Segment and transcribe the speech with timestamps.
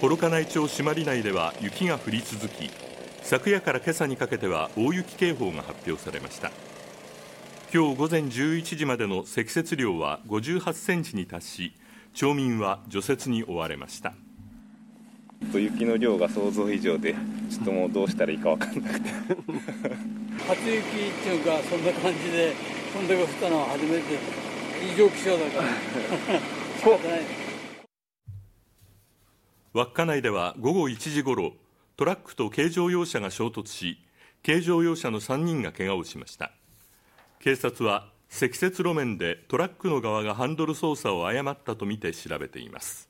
[0.00, 2.70] 幌加内町朱鞠内では雪が降り続き
[3.22, 6.50] 昨夜から今朝にかけては大雪警報が発表されました。
[7.72, 11.72] 今日午前11時までの積雪量は58センチに達し
[12.12, 14.12] 町民は除雪に追われました。
[15.54, 17.14] 雪の量が想像以上で
[17.50, 19.10] ちょっともうどうしたらいいか分かんなくて。
[20.46, 20.82] 初雪っ
[21.22, 22.52] ていうかそんな感じで
[22.92, 24.18] こんだけ降ったのは初めて。
[24.92, 25.68] 異常気象だから。
[26.78, 27.43] 仕方ない
[29.74, 31.52] 稚内では午後1時ごろ
[31.96, 33.98] トラックと軽乗用車が衝突し
[34.46, 36.52] 軽乗用車の3人がけがをしました。
[37.40, 43.08] 警察は積雪路面でトラックの側がハンドル操作を誤ったとみて調べています。